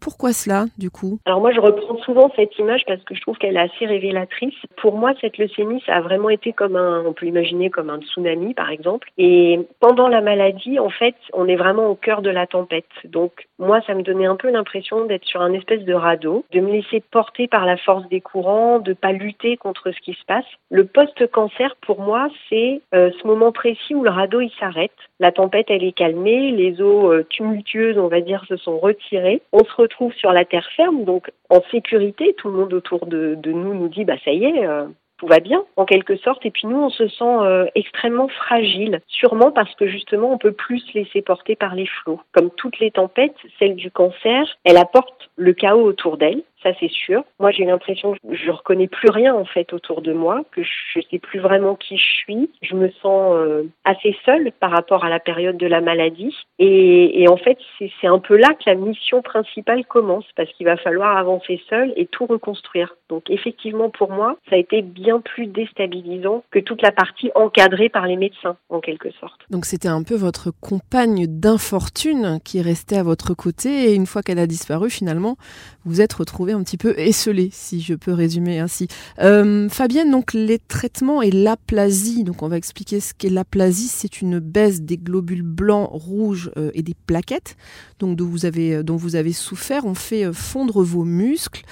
Pourquoi 0.00 0.32
cela, 0.32 0.66
du 0.78 0.90
coup? 0.90 1.18
Alors 1.24 1.40
moi, 1.40 1.52
je 1.52 1.60
reprends 1.60 1.96
souvent 1.98 2.30
cette 2.36 2.58
image 2.58 2.82
parce 2.86 3.02
que 3.04 3.14
je 3.14 3.20
trouve 3.20 3.38
qu'elle 3.38 3.56
est 3.56 3.60
assez 3.60 3.86
révélatrice. 3.86 4.54
Pour 4.76 4.96
moi, 4.96 5.12
cette 5.20 5.38
leucémie, 5.38 5.82
ça 5.86 5.96
a 5.96 6.00
vraiment 6.00 6.30
été 6.30 6.52
comme 6.52 6.76
un, 6.76 7.04
on 7.06 7.12
peut 7.12 7.26
imaginer 7.26 7.70
comme 7.70 7.90
un 7.90 8.00
tsunami, 8.00 8.54
par 8.54 8.70
exemple. 8.70 9.08
Et 9.18 9.60
pendant 9.80 10.08
la 10.08 10.20
maladie, 10.20 10.78
en 10.78 10.90
fait, 10.90 11.14
on 11.32 11.46
est 11.46 11.56
vraiment 11.56 11.86
au 11.86 11.94
cœur 11.94 12.22
de 12.22 12.30
la 12.30 12.46
tempête. 12.46 12.84
Donc 13.04 13.46
moi, 13.58 13.80
ça 13.86 13.94
me 13.94 14.02
donnait 14.02 14.26
un 14.26 14.36
peu 14.36 14.50
l'impression 14.50 15.04
d'être 15.06 15.24
sur 15.24 15.40
un 15.40 15.52
espèce 15.52 15.84
de 15.84 15.94
radeau, 15.94 16.44
de 16.52 16.60
me 16.60 16.72
laisser 16.72 17.00
porter 17.00 17.46
par 17.46 17.66
la 17.66 17.76
force 17.76 18.08
des 18.08 18.20
courants, 18.20 18.80
de 18.80 18.92
pas 18.92 19.12
lutter 19.12 19.56
contre 19.56 19.92
ce 19.92 20.00
qui 20.00 20.14
se 20.14 20.24
passe. 20.26 20.44
Le 20.70 20.84
post-cancer, 20.86 21.76
pour 21.80 22.00
moi, 22.00 22.28
c'est 22.48 22.80
euh, 22.94 23.10
ce 23.20 23.26
moment 23.26 23.52
précis 23.52 23.94
où 23.94 24.02
le 24.02 24.10
radeau 24.10 24.40
il 24.40 24.50
s'arrête, 24.58 24.90
la 25.20 25.30
tempête 25.30 25.51
elle 25.68 25.84
est 25.84 25.92
calmée, 25.92 26.50
les 26.50 26.80
eaux 26.80 27.12
euh, 27.12 27.26
tumultueuses, 27.28 27.98
on 27.98 28.08
va 28.08 28.20
dire, 28.20 28.44
se 28.48 28.56
sont 28.56 28.78
retirées. 28.78 29.42
On 29.52 29.64
se 29.64 29.72
retrouve 29.74 30.12
sur 30.14 30.32
la 30.32 30.44
terre 30.44 30.68
ferme, 30.76 31.04
donc 31.04 31.30
en 31.50 31.60
sécurité. 31.70 32.34
Tout 32.38 32.48
le 32.48 32.58
monde 32.58 32.72
autour 32.74 33.06
de, 33.06 33.38
nous 33.44 33.74
nous 33.74 33.88
dit, 33.88 34.04
bah 34.04 34.16
ça 34.24 34.32
y 34.32 34.44
est. 34.44 34.66
Euh, 34.66 34.86
tout 35.18 35.28
va 35.28 35.38
bien 35.38 35.62
en 35.76 35.84
quelque 35.84 36.16
sorte 36.16 36.44
et 36.44 36.50
puis 36.50 36.66
nous 36.66 36.78
on 36.78 36.90
se 36.90 37.06
sent 37.06 37.22
euh, 37.22 37.66
extrêmement 37.76 38.26
fragile 38.26 39.00
sûrement 39.06 39.52
parce 39.52 39.72
que 39.76 39.86
justement 39.86 40.32
on 40.32 40.38
peut 40.38 40.50
plus 40.50 40.80
se 40.80 40.98
laisser 40.98 41.22
porter 41.22 41.54
par 41.54 41.76
les 41.76 41.86
flots 41.86 42.20
comme 42.32 42.50
toutes 42.50 42.80
les 42.80 42.90
tempêtes 42.90 43.36
celle 43.60 43.76
du 43.76 43.92
cancer 43.92 44.44
elle 44.64 44.78
apporte 44.78 45.30
le 45.36 45.52
chaos 45.52 45.84
autour 45.84 46.16
d'elle 46.16 46.42
ça 46.62 46.70
c'est 46.80 46.90
sûr. 46.90 47.24
Moi 47.38 47.50
j'ai 47.50 47.64
l'impression 47.64 48.12
que 48.12 48.34
je 48.34 48.50
reconnais 48.50 48.88
plus 48.88 49.10
rien 49.10 49.34
en 49.34 49.44
fait 49.44 49.72
autour 49.72 50.02
de 50.02 50.12
moi, 50.12 50.42
que 50.52 50.62
je 50.62 51.00
sais 51.10 51.18
plus 51.18 51.40
vraiment 51.40 51.74
qui 51.74 51.96
je 51.96 52.12
suis. 52.22 52.50
Je 52.62 52.74
me 52.74 52.90
sens 53.02 53.34
euh, 53.34 53.64
assez 53.84 54.16
seule 54.24 54.52
par 54.60 54.70
rapport 54.70 55.04
à 55.04 55.08
la 55.08 55.20
période 55.20 55.56
de 55.56 55.66
la 55.66 55.80
maladie. 55.80 56.34
Et, 56.58 57.22
et 57.22 57.28
en 57.28 57.36
fait 57.36 57.58
c'est 57.78 58.06
un 58.06 58.18
peu 58.18 58.36
là 58.36 58.48
que 58.48 58.64
la 58.66 58.74
mission 58.74 59.22
principale 59.22 59.84
commence 59.86 60.24
parce 60.36 60.50
qu'il 60.52 60.66
va 60.66 60.76
falloir 60.76 61.16
avancer 61.16 61.60
seul 61.68 61.92
et 61.96 62.06
tout 62.06 62.26
reconstruire. 62.26 62.94
Donc 63.08 63.30
effectivement 63.30 63.90
pour 63.90 64.10
moi 64.10 64.36
ça 64.48 64.56
a 64.56 64.58
été 64.58 64.82
bien 64.82 65.20
plus 65.20 65.46
déstabilisant 65.46 66.44
que 66.50 66.58
toute 66.58 66.82
la 66.82 66.92
partie 66.92 67.30
encadrée 67.34 67.88
par 67.88 68.06
les 68.06 68.16
médecins 68.16 68.56
en 68.68 68.80
quelque 68.80 69.10
sorte. 69.12 69.40
Donc 69.50 69.64
c'était 69.64 69.88
un 69.88 70.02
peu 70.02 70.14
votre 70.14 70.50
compagne 70.50 71.26
d'infortune 71.26 72.38
qui 72.44 72.62
restait 72.62 72.98
à 72.98 73.02
votre 73.02 73.34
côté 73.34 73.90
et 73.90 73.94
une 73.94 74.06
fois 74.06 74.22
qu'elle 74.22 74.38
a 74.38 74.46
disparu 74.46 74.90
finalement 74.90 75.36
vous 75.84 76.00
êtes 76.00 76.12
retrouvé 76.12 76.51
un 76.52 76.62
petit 76.62 76.76
peu 76.76 76.98
esselé, 76.98 77.50
si 77.52 77.80
je 77.80 77.94
peux 77.94 78.12
résumer 78.12 78.58
ainsi. 78.58 78.88
Euh, 79.20 79.68
Fabienne, 79.68 80.10
donc 80.10 80.32
les 80.32 80.58
traitements 80.58 81.22
et 81.22 81.30
l'aplasie, 81.30 82.24
donc 82.24 82.42
on 82.42 82.48
va 82.48 82.56
expliquer 82.56 83.00
ce 83.00 83.14
qu'est 83.14 83.30
l'aplasie, 83.30 83.88
c'est 83.88 84.20
une 84.20 84.38
baisse 84.38 84.82
des 84.82 84.96
globules 84.96 85.42
blancs, 85.42 85.88
rouges 85.92 86.50
euh, 86.56 86.70
et 86.74 86.82
des 86.82 86.94
plaquettes, 87.06 87.56
donc 87.98 88.16
dont 88.16 88.26
vous 88.26 88.46
avez, 88.46 88.74
euh, 88.74 89.32
souffert. 89.32 89.84
On 89.84 89.94
fait 89.94 90.32
fondre 90.32 90.82
vos 90.82 91.04
muscles. 91.04 91.62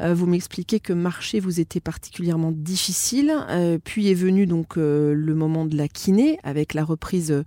vous 0.00 0.26
m'expliquez 0.26 0.78
que 0.78 0.92
marcher 0.92 1.40
vous 1.40 1.58
était 1.58 1.80
particulièrement 1.80 2.52
difficile. 2.52 3.32
puis 3.82 4.10
est 4.10 4.14
venu 4.14 4.46
donc 4.46 4.76
le 4.76 5.34
moment 5.34 5.64
de 5.64 5.76
la 5.76 5.88
kiné 5.88 6.38
avec 6.44 6.74
la 6.74 6.84
reprise 6.84 7.42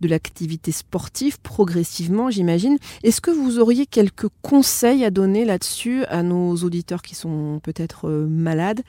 de 0.00 0.08
l'activité 0.08 0.72
sportive 0.72 1.40
progressivement, 1.42 2.30
j'imagine. 2.30 2.76
Est-ce 3.02 3.20
que 3.20 3.30
vous 3.30 3.58
auriez 3.58 3.86
quelques 3.86 4.28
conseils 4.42 5.04
à 5.04 5.10
donner 5.10 5.44
là-dessus 5.44 6.04
à 6.08 6.22
nos 6.22 6.54
auditeurs 6.56 7.02
qui 7.02 7.14
sont 7.14 7.60
peut-être 7.62 8.08
euh, 8.08 8.26
malades 8.28 8.80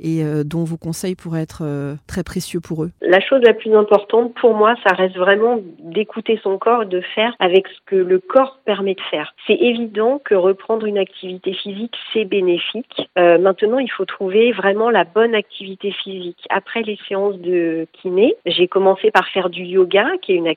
et 0.00 0.24
euh, 0.24 0.44
dont 0.44 0.64
vos 0.64 0.76
conseils 0.76 1.14
pourraient 1.14 1.42
être 1.42 1.62
euh, 1.62 1.94
très 2.06 2.22
précieux 2.22 2.60
pour 2.60 2.84
eux? 2.84 2.90
La 3.00 3.20
chose 3.20 3.42
la 3.42 3.54
plus 3.54 3.74
importante 3.74 4.34
pour 4.34 4.54
moi, 4.54 4.74
ça 4.86 4.94
reste 4.94 5.16
vraiment 5.16 5.60
d'écouter 5.80 6.40
son 6.42 6.58
corps 6.58 6.86
de 6.86 7.00
faire 7.14 7.34
avec 7.38 7.68
ce 7.68 7.78
que 7.86 7.96
le 7.96 8.18
corps 8.18 8.58
permet 8.64 8.94
de 8.94 9.00
faire. 9.10 9.34
C'est 9.46 9.58
évident 9.58 10.20
que 10.24 10.34
reprendre 10.34 10.86
une 10.86 10.98
activité 10.98 11.52
physique, 11.52 11.94
c'est 12.12 12.24
bénéfique. 12.24 13.08
Maintenant, 13.16 13.78
il 13.78 13.90
faut 13.90 14.04
trouver 14.04 14.52
vraiment 14.52 14.90
la 14.90 15.04
bonne 15.04 15.34
activité 15.34 15.92
physique. 15.92 16.38
Après 16.50 16.82
les 16.82 16.98
séances 17.08 17.38
de 17.38 17.86
kiné, 17.92 18.34
j'ai 18.46 18.68
commencé 18.68 19.10
par 19.10 19.28
faire 19.28 19.50
du 19.50 19.62
yoga, 19.62 20.06
qui 20.22 20.32
est 20.32 20.36
une 20.36 20.46
activité 20.46 20.53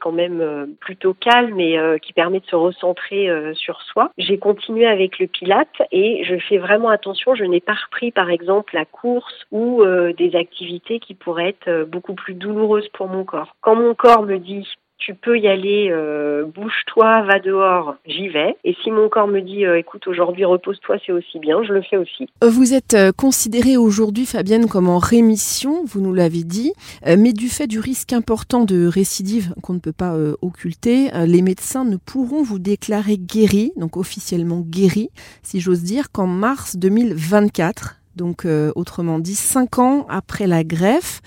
quand 0.00 0.12
même 0.12 0.40
euh, 0.40 0.66
plutôt 0.80 1.14
calme 1.14 1.60
et 1.60 1.78
euh, 1.78 1.98
qui 1.98 2.12
permet 2.12 2.40
de 2.40 2.46
se 2.46 2.56
recentrer 2.56 3.28
euh, 3.28 3.54
sur 3.54 3.80
soi. 3.82 4.10
J'ai 4.18 4.38
continué 4.38 4.86
avec 4.86 5.18
le 5.18 5.26
pilate 5.26 5.82
et 5.90 6.24
je 6.24 6.36
fais 6.36 6.58
vraiment 6.58 6.88
attention. 6.88 7.34
Je 7.34 7.44
n'ai 7.44 7.60
pas 7.60 7.74
repris, 7.74 8.10
par 8.10 8.30
exemple, 8.30 8.74
la 8.74 8.84
course 8.84 9.46
ou 9.50 9.84
des 10.16 10.36
activités 10.36 10.98
qui 10.98 11.14
pourraient 11.14 11.48
être 11.48 11.84
beaucoup 11.84 12.14
plus 12.14 12.34
douloureuses 12.34 12.88
pour 12.88 13.08
mon 13.08 13.24
corps. 13.24 13.56
Quand 13.60 13.74
mon 13.74 13.94
corps 13.94 14.22
me 14.22 14.38
dit 14.38 14.66
tu 15.04 15.14
peux 15.14 15.38
y 15.38 15.48
aller, 15.48 15.88
euh, 15.90 16.44
bouge-toi, 16.46 17.22
va 17.22 17.38
dehors, 17.38 17.96
j'y 18.06 18.28
vais. 18.28 18.56
Et 18.64 18.74
si 18.82 18.90
mon 18.90 19.08
corps 19.08 19.28
me 19.28 19.40
dit, 19.40 19.66
euh, 19.66 19.78
écoute, 19.78 20.06
aujourd'hui 20.06 20.44
repose-toi, 20.44 20.96
c'est 21.04 21.12
aussi 21.12 21.38
bien, 21.38 21.62
je 21.62 21.72
le 21.74 21.82
fais 21.82 21.98
aussi. 21.98 22.28
Vous 22.42 22.72
êtes 22.72 22.94
euh, 22.94 23.12
considérée 23.12 23.76
aujourd'hui, 23.76 24.24
Fabienne, 24.24 24.66
comme 24.66 24.88
en 24.88 24.98
rémission, 24.98 25.84
vous 25.84 26.00
nous 26.00 26.14
l'avez 26.14 26.42
dit, 26.42 26.72
euh, 27.06 27.16
mais 27.18 27.34
du 27.34 27.48
fait 27.48 27.66
du 27.66 27.80
risque 27.80 28.14
important 28.14 28.64
de 28.64 28.86
récidive 28.86 29.54
qu'on 29.62 29.74
ne 29.74 29.78
peut 29.78 29.92
pas 29.92 30.14
euh, 30.14 30.36
occulter, 30.40 31.14
euh, 31.14 31.26
les 31.26 31.42
médecins 31.42 31.84
ne 31.84 31.96
pourront 31.96 32.42
vous 32.42 32.58
déclarer 32.58 33.18
guéri, 33.18 33.72
donc 33.76 33.98
officiellement 33.98 34.60
guéri, 34.60 35.10
si 35.42 35.60
j'ose 35.60 35.82
dire, 35.82 36.12
qu'en 36.12 36.26
mars 36.26 36.76
2024. 36.76 38.00
Donc, 38.16 38.44
euh, 38.44 38.72
autrement 38.76 39.18
dit, 39.18 39.34
cinq 39.34 39.78
ans 39.78 40.06
après 40.08 40.46
la 40.46 40.64
greffe. 40.64 41.20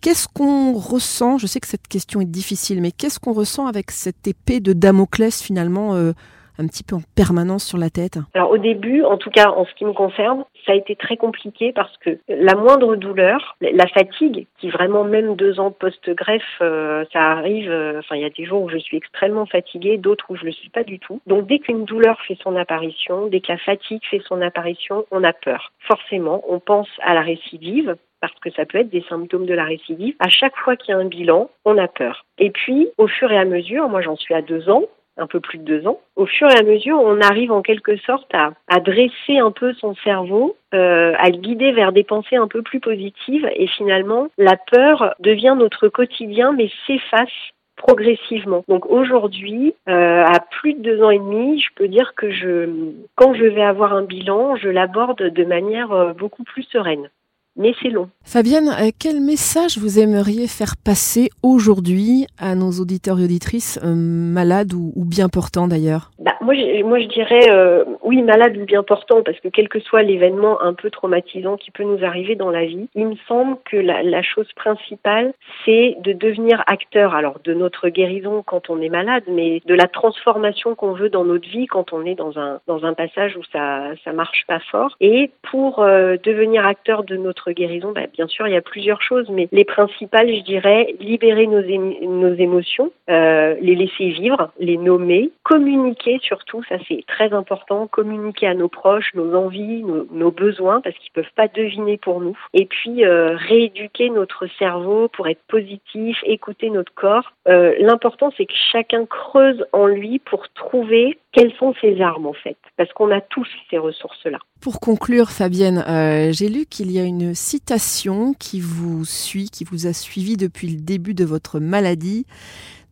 Qu'est-ce 0.00 0.28
qu'on 0.28 0.72
ressent? 0.72 1.36
Je 1.38 1.46
sais 1.46 1.60
que 1.60 1.68
cette 1.68 1.86
question 1.86 2.20
est 2.20 2.26
difficile, 2.26 2.80
mais 2.80 2.90
qu'est-ce 2.90 3.20
qu'on 3.20 3.34
ressent 3.34 3.66
avec 3.66 3.90
cette 3.90 4.26
épée 4.26 4.60
de 4.60 4.72
Damoclès 4.72 5.42
finalement 5.42 5.94
euh, 5.94 6.12
un 6.60 6.66
petit 6.66 6.84
peu 6.84 6.96
en 6.96 7.02
permanence 7.16 7.64
sur 7.64 7.78
la 7.78 7.90
tête 7.90 8.18
Alors 8.34 8.50
au 8.50 8.58
début, 8.58 9.02
en 9.02 9.16
tout 9.16 9.30
cas 9.30 9.50
en 9.50 9.64
ce 9.64 9.74
qui 9.74 9.84
me 9.84 9.92
concerne, 9.92 10.44
ça 10.66 10.72
a 10.72 10.74
été 10.74 10.94
très 10.94 11.16
compliqué 11.16 11.72
parce 11.72 11.96
que 11.98 12.18
la 12.28 12.54
moindre 12.54 12.96
douleur, 12.96 13.56
la 13.60 13.86
fatigue, 13.86 14.46
qui 14.58 14.68
vraiment 14.70 15.04
même 15.04 15.36
deux 15.36 15.58
ans 15.58 15.70
post-greffe, 15.70 16.42
euh, 16.60 17.04
ça 17.12 17.32
arrive, 17.32 17.70
euh, 17.70 18.00
enfin 18.00 18.16
il 18.16 18.22
y 18.22 18.26
a 18.26 18.30
des 18.30 18.44
jours 18.44 18.62
où 18.62 18.68
je 18.68 18.78
suis 18.78 18.96
extrêmement 18.96 19.46
fatiguée, 19.46 19.96
d'autres 19.96 20.26
où 20.28 20.36
je 20.36 20.44
le 20.44 20.52
suis 20.52 20.70
pas 20.70 20.84
du 20.84 20.98
tout. 20.98 21.20
Donc 21.26 21.46
dès 21.46 21.58
qu'une 21.58 21.84
douleur 21.84 22.20
fait 22.26 22.36
son 22.42 22.56
apparition, 22.56 23.26
dès 23.28 23.40
que 23.40 23.52
la 23.52 23.58
fatigue 23.58 24.02
fait 24.10 24.22
son 24.28 24.42
apparition, 24.42 25.06
on 25.10 25.24
a 25.24 25.32
peur. 25.32 25.72
Forcément, 25.80 26.42
on 26.48 26.60
pense 26.60 26.88
à 27.02 27.14
la 27.14 27.22
récidive, 27.22 27.96
parce 28.20 28.38
que 28.40 28.50
ça 28.50 28.66
peut 28.66 28.78
être 28.78 28.90
des 28.90 29.04
symptômes 29.08 29.46
de 29.46 29.54
la 29.54 29.64
récidive. 29.64 30.14
À 30.18 30.28
chaque 30.28 30.56
fois 30.56 30.76
qu'il 30.76 30.94
y 30.94 30.94
a 30.94 31.00
un 31.00 31.06
bilan, 31.06 31.50
on 31.64 31.78
a 31.78 31.88
peur. 31.88 32.26
Et 32.38 32.50
puis, 32.50 32.88
au 32.98 33.06
fur 33.06 33.32
et 33.32 33.38
à 33.38 33.44
mesure, 33.44 33.88
moi 33.88 34.02
j'en 34.02 34.16
suis 34.16 34.34
à 34.34 34.42
deux 34.42 34.68
ans, 34.68 34.84
un 35.16 35.26
peu 35.26 35.40
plus 35.40 35.58
de 35.58 35.64
deux 35.64 35.86
ans, 35.86 36.00
au 36.16 36.26
fur 36.26 36.48
et 36.48 36.58
à 36.58 36.62
mesure, 36.62 36.98
on 36.98 37.20
arrive 37.20 37.52
en 37.52 37.62
quelque 37.62 37.96
sorte 37.98 38.32
à, 38.34 38.52
à 38.68 38.80
dresser 38.80 39.38
un 39.38 39.50
peu 39.50 39.72
son 39.74 39.94
cerveau, 39.96 40.56
euh, 40.74 41.14
à 41.18 41.30
le 41.30 41.36
guider 41.36 41.72
vers 41.72 41.92
des 41.92 42.04
pensées 42.04 42.36
un 42.36 42.48
peu 42.48 42.62
plus 42.62 42.80
positives, 42.80 43.48
et 43.54 43.66
finalement, 43.66 44.28
la 44.38 44.56
peur 44.56 45.14
devient 45.20 45.56
notre 45.58 45.88
quotidien, 45.88 46.52
mais 46.52 46.70
s'efface 46.86 47.28
progressivement. 47.76 48.64
Donc 48.68 48.86
aujourd'hui, 48.86 49.74
euh, 49.88 50.22
à 50.24 50.38
plus 50.40 50.74
de 50.74 50.82
deux 50.82 51.02
ans 51.02 51.10
et 51.10 51.18
demi, 51.18 51.60
je 51.60 51.68
peux 51.74 51.88
dire 51.88 52.12
que 52.14 52.30
je, 52.30 52.68
quand 53.14 53.34
je 53.34 53.44
vais 53.44 53.62
avoir 53.62 53.94
un 53.94 54.02
bilan, 54.02 54.56
je 54.56 54.68
l'aborde 54.68 55.22
de 55.22 55.44
manière 55.44 55.92
euh, 55.92 56.12
beaucoup 56.12 56.44
plus 56.44 56.64
sereine. 56.64 57.08
Mais 57.56 57.72
c'est 57.82 57.90
long. 57.90 58.08
Fabienne, 58.24 58.68
euh, 58.68 58.90
quel 58.98 59.20
message 59.20 59.78
vous 59.78 59.98
aimeriez 59.98 60.46
faire 60.46 60.74
passer 60.82 61.30
aujourd'hui 61.42 62.26
à 62.38 62.54
nos 62.54 62.70
auditeurs 62.80 63.18
et 63.18 63.24
auditrices 63.24 63.78
euh, 63.84 63.94
malades 63.94 64.72
ou, 64.72 64.92
ou 64.94 65.04
bien 65.04 65.28
portants 65.28 65.68
d'ailleurs? 65.68 66.10
Bah, 66.20 66.34
moi, 66.40 66.54
je, 66.54 66.82
moi, 66.84 66.98
je 67.00 67.06
dirais 67.06 67.50
euh, 67.50 67.84
oui, 68.02 68.22
malade 68.22 68.56
ou 68.56 68.64
bien 68.64 68.82
portant, 68.82 69.22
parce 69.22 69.38
que 69.40 69.48
quel 69.48 69.68
que 69.68 69.80
soit 69.80 70.02
l'événement 70.02 70.62
un 70.62 70.74
peu 70.74 70.90
traumatisant 70.90 71.56
qui 71.56 71.70
peut 71.70 71.82
nous 71.82 72.04
arriver 72.04 72.36
dans 72.36 72.50
la 72.50 72.64
vie, 72.64 72.88
il 72.94 73.08
me 73.08 73.16
semble 73.28 73.56
que 73.64 73.76
la, 73.76 74.02
la 74.02 74.22
chose 74.22 74.50
principale, 74.54 75.32
c'est 75.64 75.96
de 76.02 76.12
devenir 76.12 76.62
acteur, 76.66 77.14
alors 77.14 77.40
de 77.44 77.52
notre 77.54 77.88
guérison 77.88 78.42
quand 78.46 78.70
on 78.70 78.80
est 78.80 78.88
malade, 78.88 79.24
mais 79.28 79.60
de 79.66 79.74
la 79.74 79.88
transformation 79.88 80.74
qu'on 80.74 80.92
veut 80.92 81.10
dans 81.10 81.24
notre 81.24 81.48
vie 81.48 81.66
quand 81.66 81.92
on 81.92 82.04
est 82.04 82.14
dans 82.14 82.38
un 82.38 82.60
dans 82.66 82.84
un 82.84 82.94
passage 82.94 83.36
où 83.36 83.42
ça 83.52 83.90
ça 84.04 84.12
marche 84.12 84.44
pas 84.46 84.60
fort. 84.70 84.96
Et 85.00 85.30
pour 85.50 85.80
euh, 85.80 86.16
devenir 86.22 86.66
acteur 86.66 87.04
de 87.04 87.16
notre 87.16 87.39
guérison, 87.48 87.92
bah, 87.92 88.06
bien 88.12 88.26
sûr, 88.26 88.46
il 88.46 88.52
y 88.52 88.56
a 88.56 88.62
plusieurs 88.62 89.02
choses, 89.02 89.28
mais 89.30 89.48
les 89.52 89.64
principales, 89.64 90.28
je 90.34 90.42
dirais, 90.42 90.94
libérer 91.00 91.46
nos, 91.46 91.62
émo- 91.62 91.98
nos 92.06 92.34
émotions, 92.34 92.92
euh, 93.08 93.54
les 93.60 93.74
laisser 93.74 94.10
vivre, 94.10 94.50
les 94.58 94.76
nommer, 94.76 95.30
communiquer 95.42 96.18
surtout, 96.22 96.62
ça 96.68 96.76
c'est 96.88 97.04
très 97.06 97.32
important, 97.32 97.86
communiquer 97.86 98.46
à 98.46 98.54
nos 98.54 98.68
proches 98.68 99.10
nos 99.14 99.34
envies, 99.34 99.82
nos, 99.82 100.30
besoins, 100.30 100.80
parce 100.80 100.96
qu'ils 100.96 101.12
peuvent 101.12 101.24
pas 101.34 101.48
deviner 101.48 101.96
pour 101.96 102.20
nous. 102.20 102.36
Et 102.54 102.66
puis 102.66 103.04
euh, 103.04 103.36
rééduquer 103.36 104.10
notre 104.10 104.46
cerveau 104.58 105.08
pour 105.08 105.28
être 105.28 105.42
positif, 105.48 106.18
écouter 106.24 106.70
notre 106.70 106.92
corps. 106.94 107.32
Euh, 107.48 107.74
L'important 107.80 108.32
c'est 108.36 108.46
que 108.46 108.54
chacun 108.72 109.06
creuse 109.06 109.64
en 109.72 109.86
lui 109.86 110.18
pour 110.18 110.48
trouver 110.50 111.18
quelles 111.32 111.52
sont 111.58 111.74
ses 111.80 112.00
armes 112.00 112.26
en 112.26 112.32
fait, 112.32 112.56
parce 112.76 112.92
qu'on 112.92 113.10
a 113.10 113.20
tous 113.20 113.46
ces 113.70 113.78
ressources-là. 113.78 114.38
Pour 114.60 114.80
conclure, 114.80 115.30
Fabienne, 115.30 115.84
euh, 115.88 116.32
j'ai 116.32 116.48
lu 116.48 116.66
qu'il 116.66 116.90
y 116.90 116.98
a 116.98 117.04
une 117.04 117.34
citation 117.34 118.34
qui 118.34 118.60
vous 118.60 119.04
suit, 119.04 119.48
qui 119.48 119.64
vous 119.64 119.86
a 119.86 119.92
suivi 119.92 120.36
depuis 120.36 120.68
le 120.68 120.80
début 120.80 121.14
de 121.14 121.24
votre 121.24 121.60
maladie. 121.60 122.26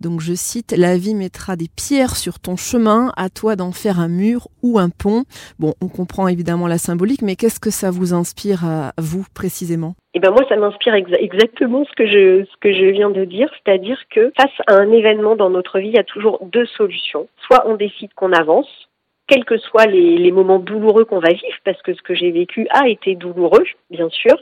Donc 0.01 0.21
je 0.21 0.35
cite, 0.35 0.75
La 0.77 0.97
vie 0.97 1.15
mettra 1.15 1.57
des 1.57 1.69
pierres 1.75 2.17
sur 2.17 2.39
ton 2.39 2.57
chemin, 2.57 3.13
à 3.17 3.29
toi 3.31 3.57
d'en 3.57 3.73
faire 3.73 4.01
un 4.01 4.09
mur 4.09 4.49
ou 4.63 4.79
un 4.79 4.91
pont. 4.91 5.25
Bon, 5.59 5.75
on 5.81 5.89
comprend 5.89 6.29
évidemment 6.29 6.67
la 6.67 6.79
symbolique, 6.79 7.23
mais 7.23 7.37
qu'est-ce 7.37 7.61
que 7.61 7.71
ça 7.71 7.91
vous 7.91 8.15
inspire 8.15 8.65
à 8.65 8.93
vous 8.99 9.25
précisément? 9.35 9.95
Et 10.15 10.21
ben 10.21 10.31
moi, 10.31 10.43
ça 10.49 10.57
m'inspire 10.57 10.95
exa- 10.95 11.19
exactement 11.21 11.85
ce 11.85 11.95
que 11.95 12.07
je 12.07 12.45
ce 12.45 12.57
que 12.61 12.73
je 12.73 12.87
viens 12.87 13.11
de 13.11 13.25
dire, 13.25 13.49
c'est-à-dire 13.63 13.99
que 14.11 14.33
face 14.41 14.51
à 14.67 14.75
un 14.75 14.91
événement 14.91 15.37
dans 15.37 15.51
notre 15.51 15.79
vie, 15.79 15.89
il 15.89 15.95
y 15.95 15.99
a 15.99 16.05
toujours 16.05 16.41
deux 16.51 16.67
solutions. 16.67 17.29
Soit 17.47 17.65
on 17.69 17.77
décide 17.77 18.13
qu'on 18.15 18.33
avance, 18.33 18.88
quels 19.29 19.45
que 19.45 19.59
soient 19.59 19.87
les, 19.87 20.33
moments 20.33 20.59
douloureux 20.59 21.05
qu'on 21.05 21.21
va 21.21 21.29
vivre, 21.29 21.59
parce 21.65 21.81
que 21.83 21.95
ce 21.95 22.03
que 22.03 22.15
j'ai 22.15 22.31
vécu 22.31 22.67
a 22.71 22.89
été 22.89 23.15
douloureux, 23.15 23.65
bien 23.91 24.09
sûr. 24.11 24.37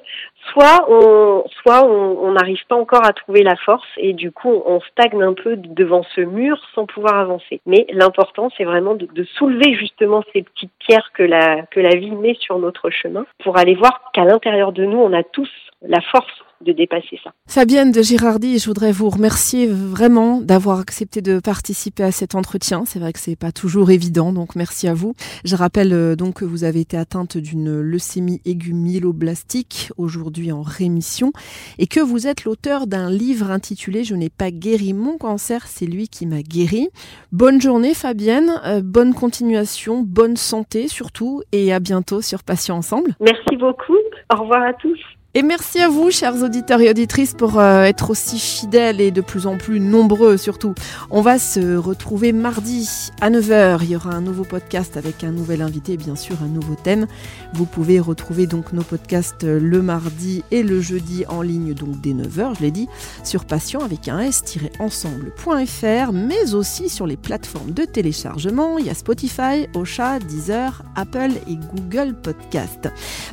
Soit 0.53 0.87
on 0.89 1.45
soit 1.63 1.85
on 1.85 2.19
on 2.27 2.33
n'arrive 2.33 2.65
pas 2.69 2.77
encore 2.77 3.05
à 3.05 3.13
trouver 3.13 3.43
la 3.43 3.57
force 3.57 3.87
et 3.97 4.13
du 4.13 4.31
coup 4.31 4.63
on 4.65 4.81
stagne 4.81 5.23
un 5.23 5.35
peu 5.35 5.57
devant 5.57 6.05
ce 6.15 6.21
mur 6.21 6.59
sans 6.75 6.87
pouvoir 6.87 7.19
avancer. 7.19 7.61
Mais 7.67 7.87
l'important, 7.91 8.49
c'est 8.57 8.65
vraiment 8.65 8.95
de, 8.95 9.09
de 9.13 9.25
soulever 9.25 9.75
justement 9.75 10.23
ces 10.33 10.43
petites 10.43 10.73
pierres 10.79 11.11
que 11.13 11.23
la 11.23 11.63
que 11.71 11.81
la 11.81 11.97
vie 11.97 12.13
met 12.13 12.37
sur 12.39 12.59
notre 12.59 12.91
chemin 12.91 13.27
pour 13.43 13.59
aller 13.59 13.75
voir 13.75 14.11
qu'à 14.13 14.25
l'intérieur 14.25 14.73
de 14.73 14.85
nous, 14.85 14.99
on 14.99 15.13
a 15.13 15.23
tous 15.23 15.51
la 15.83 16.01
force 16.01 16.46
de 16.65 16.73
dépasser 16.73 17.19
ça. 17.23 17.33
Fabienne 17.47 17.93
de 17.93 18.03
Girardi, 18.03 18.59
je 18.59 18.67
voudrais 18.67 18.93
vous 18.93 19.11
remercier 19.11 19.67
vraiment 19.67 20.41
d'avoir 20.41 20.81
accepté 20.81 21.21
de 21.21 21.39
participer 21.41 22.03
à 22.03 22.13
cet 22.13 22.35
entretien. 22.35 22.85
C'est 22.87 22.99
vrai 22.99 23.13
que 23.13 23.19
c'est 23.19 23.37
pas 23.37 23.53
toujours 23.53 23.91
évident, 23.91 24.33
donc 24.33 24.57
merci 24.57 24.89
à 24.89 24.95
vous. 24.95 25.15
Je 25.45 25.55
rappelle 25.57 25.93
euh, 25.93 26.17
donc 26.17 26.37
que 26.37 26.45
vous 26.45 26.65
avez 26.65 26.81
été 26.81 26.97
atteinte 26.97 27.37
d'une 27.37 27.81
leucémie 27.81 28.41
aiguë 28.45 28.75
myéloblastique, 28.75 29.91
aujourd'hui 29.97 30.53
en 30.53 30.63
rémission, 30.63 31.33
et 31.79 31.87
que 31.87 32.01
vous 32.01 32.27
êtes 32.27 32.45
l'auteur 32.45 32.87
d'un 32.87 33.11
livre 33.11 33.51
intitulé 33.51 34.05
Je 34.05 34.15
n'ai 34.15 34.31
pas 34.31 34.51
guéri 34.51 34.93
mon 34.93 35.19
cancer, 35.19 35.67
c'est 35.67 35.87
lui 35.87 36.09
qui 36.09 36.27
m'a 36.27 36.43
guéri. 36.43 36.89
Bonne 37.33 37.61
journée 37.61 37.95
Fabienne, 37.95 38.61
euh, 38.65 38.81
bonne 38.83 39.15
continuation, 39.15 40.03
bonne 40.03 40.37
santé 40.37 40.89
surtout, 40.89 41.43
et 41.53 41.73
à 41.73 41.81
bientôt 41.81 42.21
sur 42.21 42.43
Patients 42.43 42.77
Ensemble. 42.77 43.15
Merci 43.21 43.57
beaucoup. 43.57 43.97
Au 44.35 44.41
revoir 44.41 44.63
à 44.63 44.73
tous. 44.75 44.99
Et 45.37 45.43
merci 45.43 45.81
à 45.81 45.91
vous, 45.91 46.11
chers 46.11 46.43
auditeurs 46.43 46.81
et 46.81 46.89
auditrices, 46.89 47.35
pour 47.35 47.61
euh, 47.61 47.83
être 47.83 48.09
aussi 48.09 48.39
fidèles 48.39 49.03
et 49.03 49.11
de 49.11 49.21
plus 49.21 49.47
en 49.47 49.59
plus 49.59 49.81
nombreux 49.81 50.39
surtout. 50.39 50.73
On 51.11 51.21
va 51.21 51.39
se 51.39 51.77
retrouver 51.77 52.33
mardi 52.33 52.89
à 53.21 53.29
9h. 53.29 53.81
Il 53.83 53.91
y 53.91 53.97
aura 53.97 54.13
un 54.13 54.23
nouveau 54.23 54.45
podcast 54.45 54.97
avec 54.97 55.25
un 55.25 55.33
nouvel 55.33 55.61
invité 55.61 55.99
bien 55.99 56.17
sûr 56.17 56.37
un 56.43 56.49
nouveau 56.49 56.75
thème. 56.75 57.07
Vous 57.53 57.67
pouvez 57.67 58.01
retrouver 58.01 58.47
donc 58.47 58.73
nos 58.73 58.81
podcasts 58.81 59.45
euh, 59.45 59.61
le 59.61 59.83
mardi 59.83 60.43
et 60.53 60.63
le 60.63 60.81
jeudi 60.81 61.27
en 61.29 61.43
ligne, 61.43 61.75
donc 61.75 62.01
dès 62.01 62.15
9h, 62.15 62.57
je 62.57 62.63
l'ai 62.63 62.71
dit, 62.71 62.89
sur 63.23 63.45
patient 63.45 63.81
avec 63.81 64.09
un 64.09 64.21
s-ensemble.fr, 64.21 66.13
mais 66.15 66.55
aussi 66.55 66.89
sur 66.89 67.07
les 67.07 67.19
plateformes 67.19 67.73
de 67.73 67.85
téléchargement. 67.85 68.79
Il 68.79 68.87
y 68.87 68.91
a 68.91 68.95
Spotify, 68.95 69.67
Ocha, 69.75 70.19
Deezer, 70.19 70.83
Apple 70.95 71.33
et 71.47 71.59
Google 71.75 72.15
Podcast. 72.15 72.89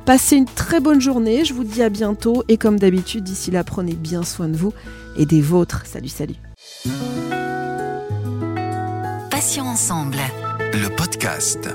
Passez 0.06 0.36
une 0.36 0.48
très 0.48 0.82
bonne 0.82 1.00
journée, 1.00 1.46
je 1.46 1.54
vous 1.54 1.64
dis 1.64 1.82
à 1.82 1.93
bientôt 1.94 2.44
et 2.50 2.58
comme 2.58 2.78
d'habitude, 2.78 3.24
d'ici 3.24 3.52
là, 3.52 3.64
prenez 3.64 3.94
bien 3.94 4.24
soin 4.24 4.50
de 4.50 4.58
vous 4.58 4.74
et 5.16 5.26
des 5.26 5.42
vôtres. 5.42 5.86
Salut, 5.86 6.10
salut. 6.10 6.36
Passions 9.30 9.68
ensemble. 9.68 10.18
Le 10.74 10.94
podcast. 10.96 11.70